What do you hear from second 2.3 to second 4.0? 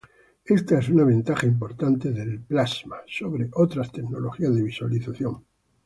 plasma sobre otras